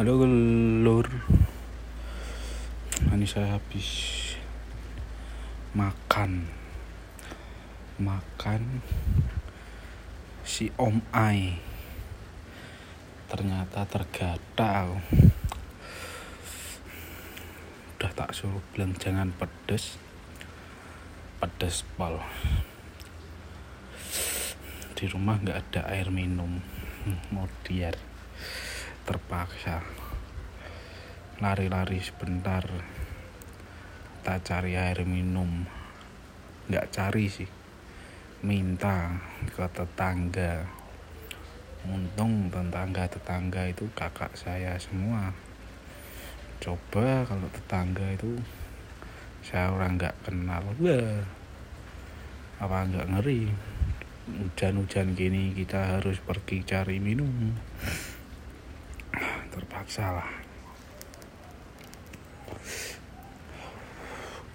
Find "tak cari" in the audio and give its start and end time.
34.20-34.76